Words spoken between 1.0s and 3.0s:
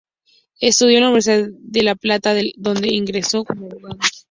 la Universidad de La Plata, de donde